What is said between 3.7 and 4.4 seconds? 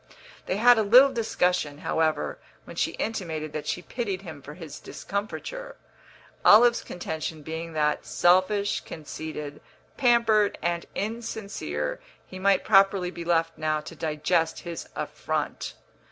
pitied